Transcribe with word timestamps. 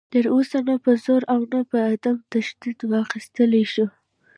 تر 0.13 0.25
اوسه 0.35 0.57
نه 0.67 0.75
په 0.83 0.91
زور 1.03 1.21
او 1.33 1.41
نه 1.51 1.59
په 1.69 1.77
عدم 1.89 2.17
تشدد 2.31 2.79
واخیستلی 2.91 3.63
شو 3.73 3.85